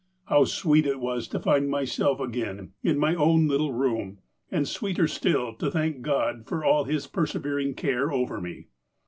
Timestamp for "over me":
8.11-8.69